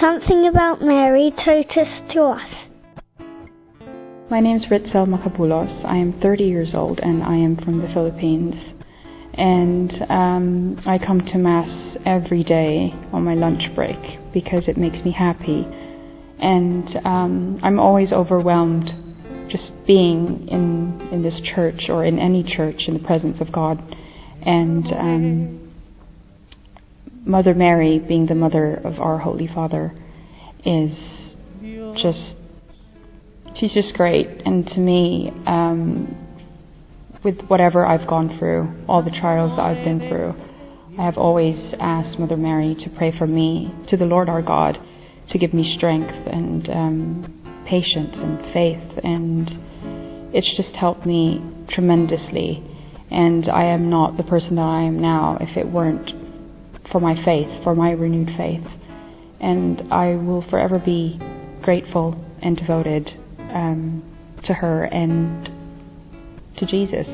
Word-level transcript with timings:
something 0.00 0.46
about 0.46 0.80
Mary 0.80 1.30
Totus2us. 1.36 2.68
My 4.30 4.40
name 4.40 4.56
is 4.56 4.64
Ritzel 4.66 5.06
Makabulos. 5.06 5.84
I 5.84 5.96
am 5.96 6.18
30 6.22 6.44
years 6.44 6.70
old 6.72 7.00
and 7.00 7.22
I 7.22 7.34
am 7.34 7.56
from 7.56 7.82
the 7.82 7.88
Philippines. 7.88 8.54
And 9.34 9.92
um, 10.08 10.80
I 10.86 10.96
come 10.96 11.20
to 11.20 11.38
Mass 11.38 11.98
every 12.06 12.42
day 12.42 12.94
on 13.12 13.24
my 13.24 13.34
lunch 13.34 13.74
break 13.74 13.98
because 14.32 14.68
it 14.68 14.78
makes 14.78 15.04
me 15.04 15.12
happy. 15.12 15.66
And 16.38 16.88
um, 17.04 17.60
I'm 17.62 17.78
always 17.78 18.10
overwhelmed 18.10 18.90
just 19.50 19.70
being 19.86 20.48
in, 20.48 20.98
in 21.12 21.22
this 21.22 21.38
church 21.54 21.90
or 21.90 22.04
in 22.06 22.18
any 22.18 22.42
church 22.42 22.84
in 22.88 22.94
the 22.94 23.00
presence 23.00 23.38
of 23.40 23.52
God. 23.52 23.78
And 24.42 24.86
um, 24.94 25.59
Mother 27.24 27.54
Mary, 27.54 27.98
being 27.98 28.26
the 28.26 28.34
mother 28.34 28.74
of 28.74 28.98
our 28.98 29.18
Holy 29.18 29.46
Father, 29.46 29.92
is 30.64 30.96
just, 32.02 32.34
she's 33.58 33.72
just 33.72 33.94
great. 33.94 34.26
And 34.44 34.66
to 34.68 34.78
me, 34.78 35.30
um, 35.46 36.16
with 37.22 37.40
whatever 37.48 37.86
I've 37.86 38.06
gone 38.08 38.38
through, 38.38 38.84
all 38.88 39.02
the 39.02 39.10
trials 39.10 39.56
that 39.56 39.62
I've 39.62 39.84
been 39.84 40.08
through, 40.08 40.34
I 40.98 41.04
have 41.04 41.18
always 41.18 41.74
asked 41.78 42.18
Mother 42.18 42.36
Mary 42.36 42.74
to 42.84 42.90
pray 42.90 43.16
for 43.16 43.26
me 43.26 43.72
to 43.88 43.96
the 43.96 44.06
Lord 44.06 44.28
our 44.28 44.42
God 44.42 44.78
to 45.30 45.38
give 45.38 45.54
me 45.54 45.76
strength 45.76 46.12
and 46.26 46.68
um, 46.68 47.64
patience 47.66 48.14
and 48.14 48.52
faith, 48.52 48.98
and 49.04 50.34
it's 50.34 50.56
just 50.56 50.74
helped 50.74 51.06
me 51.06 51.40
tremendously. 51.68 52.64
And 53.10 53.48
I 53.48 53.64
am 53.64 53.90
not 53.90 54.16
the 54.16 54.22
person 54.22 54.56
that 54.56 54.62
I 54.62 54.82
am 54.82 55.00
now 55.00 55.38
if 55.40 55.56
it 55.56 55.66
weren't 55.66 56.19
for 56.90 57.00
my 57.00 57.22
faith, 57.24 57.48
for 57.62 57.74
my 57.74 57.92
renewed 57.92 58.36
faith. 58.36 58.66
And 59.40 59.92
I 59.92 60.16
will 60.16 60.42
forever 60.50 60.78
be 60.78 61.18
grateful 61.62 62.22
and 62.42 62.56
devoted 62.56 63.08
um, 63.38 64.02
to 64.44 64.54
her 64.54 64.84
and 64.84 65.50
to 66.58 66.66
Jesus. 66.66 67.06